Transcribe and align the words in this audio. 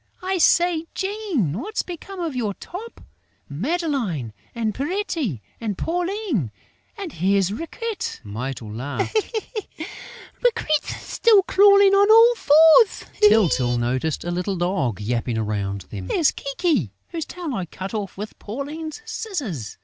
I 0.23 0.39
say, 0.39 0.87
Jean, 0.95 1.53
what's 1.61 1.83
become 1.83 2.19
of 2.19 2.35
your 2.35 2.55
top?... 2.55 3.01
Madeleine 3.47 4.33
and 4.55 4.73
Pierrette 4.73 5.39
and 5.59 5.77
Pauline!... 5.77 6.49
And 6.97 7.13
here's 7.13 7.51
Riquette!..." 7.53 8.19
Mytyl 8.23 8.71
laughed: 8.73 9.15
"Riquette's 10.43 10.95
still 11.03 11.43
crawling 11.43 11.93
on 11.93 12.09
all 12.09 12.33
fours!" 12.33 13.05
Tyltyl 13.21 13.77
noticed 13.77 14.23
a 14.23 14.31
little 14.31 14.55
dog 14.55 14.99
yapping 14.99 15.37
around 15.37 15.81
them: 15.81 16.07
"There's 16.07 16.31
Kiki, 16.31 16.95
whose 17.09 17.25
tail 17.27 17.53
I 17.53 17.67
cut 17.67 17.93
off 17.93 18.17
with 18.17 18.39
Pauline's 18.39 19.03
scissors.... 19.05 19.77